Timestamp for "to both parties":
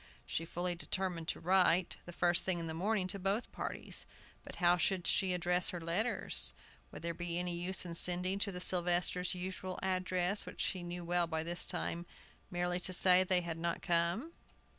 3.09-4.07